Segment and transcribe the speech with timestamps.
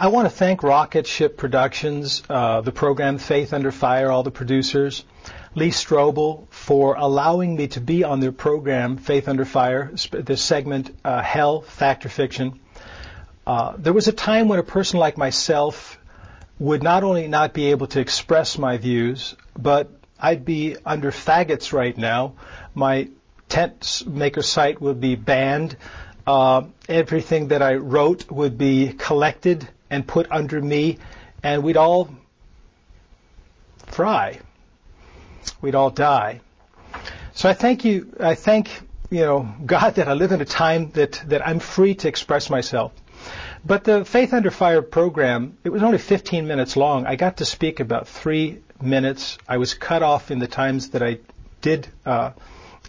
[0.00, 4.30] I want to thank Rocket Ship Productions, uh, the program Faith Under Fire, all the
[4.30, 5.04] producers,
[5.56, 10.96] Lee Strobel for allowing me to be on their program Faith Under Fire, this segment
[11.04, 12.60] uh, Hell, Fact or Fiction.
[13.44, 15.98] Uh, there was a time when a person like myself
[16.60, 21.72] would not only not be able to express my views, but I'd be under faggots
[21.72, 22.34] right now.
[22.72, 23.08] My
[23.50, 25.76] Tentmaker site would be banned.
[26.24, 30.98] Uh, everything that I wrote would be collected and put under me,
[31.42, 32.10] and we'd all
[33.86, 34.38] fry.
[35.60, 36.40] We'd all die.
[37.32, 38.14] So I thank you.
[38.20, 38.68] I thank
[39.10, 42.50] you know God that I live in a time that that I'm free to express
[42.50, 42.92] myself.
[43.64, 47.06] But the Faith Under Fire program, it was only 15 minutes long.
[47.06, 49.38] I got to speak about three minutes.
[49.48, 51.18] I was cut off in the times that I
[51.60, 52.30] did uh,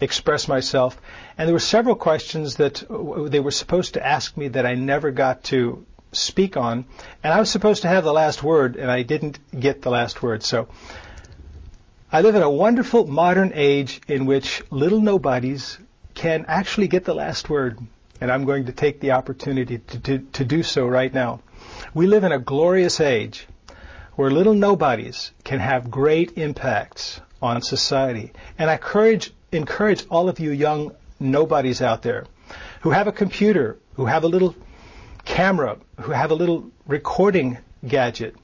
[0.00, 1.00] express myself.
[1.36, 2.84] And there were several questions that
[3.30, 6.84] they were supposed to ask me that I never got to speak on.
[7.22, 10.22] And I was supposed to have the last word, and I didn't get the last
[10.22, 10.42] word.
[10.42, 10.68] So
[12.12, 15.78] I live in a wonderful modern age in which little nobodies
[16.14, 17.78] can actually get the last word.
[18.20, 21.40] And I'm going to take the opportunity to, to, to do so right now.
[21.94, 23.46] We live in a glorious age
[24.16, 28.32] where little nobodies can have great impacts on society.
[28.58, 32.26] And I encourage, encourage all of you young nobodies out there
[32.80, 34.54] who have a computer, who have a little
[35.30, 38.34] camera, who have a little recording gadget.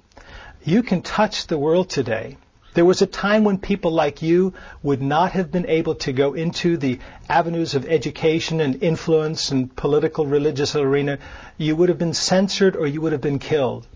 [0.62, 2.36] You can touch the world today.
[2.74, 6.34] There was a time when people like you would not have been able to go
[6.34, 11.18] into the avenues of education and influence and political religious arena.
[11.58, 13.88] You would have been censored or you would have been killed.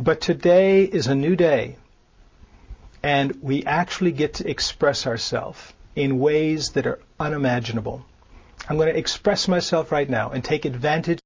[0.00, 1.76] But today is a new day,
[3.04, 5.60] and we actually get to express ourselves
[5.94, 8.04] in ways that are unimaginable.
[8.68, 11.20] I'm going to express myself right now and take advantage